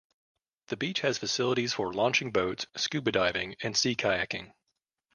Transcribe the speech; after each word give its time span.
The 0.69 0.77
beach 0.77 1.01
has 1.01 1.19
facilities 1.19 1.73
for 1.73 1.93
launching 1.93 2.31
boats, 2.31 2.65
scuba 2.75 3.11
diving 3.11 3.53
and 3.61 3.77
sea 3.77 3.95
kayaking. 3.95 4.51